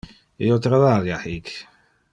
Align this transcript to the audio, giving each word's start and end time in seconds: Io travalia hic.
Io 0.45 0.57
travalia 0.67 1.21
hic. 1.27 1.57